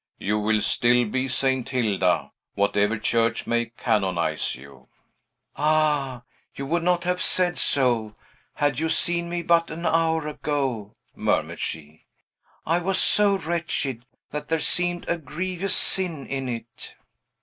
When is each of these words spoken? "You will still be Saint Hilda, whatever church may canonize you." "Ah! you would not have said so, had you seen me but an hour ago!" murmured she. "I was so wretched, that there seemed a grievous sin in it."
"You 0.17 0.39
will 0.39 0.61
still 0.61 1.05
be 1.05 1.27
Saint 1.27 1.69
Hilda, 1.69 2.31
whatever 2.55 2.97
church 2.97 3.45
may 3.45 3.67
canonize 3.67 4.55
you." 4.55 4.87
"Ah! 5.55 6.23
you 6.55 6.65
would 6.65 6.81
not 6.81 7.03
have 7.03 7.21
said 7.21 7.59
so, 7.59 8.15
had 8.55 8.79
you 8.79 8.89
seen 8.89 9.29
me 9.29 9.43
but 9.43 9.69
an 9.69 9.85
hour 9.85 10.27
ago!" 10.27 10.95
murmured 11.15 11.59
she. 11.59 12.01
"I 12.65 12.79
was 12.79 12.97
so 12.99 13.37
wretched, 13.37 14.03
that 14.31 14.47
there 14.49 14.57
seemed 14.57 15.07
a 15.07 15.19
grievous 15.19 15.75
sin 15.75 16.25
in 16.25 16.49
it." 16.49 16.95